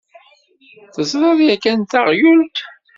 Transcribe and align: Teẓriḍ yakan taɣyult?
Teẓriḍ 0.93 1.39
yakan 1.47 1.79
taɣyult? 1.91 2.57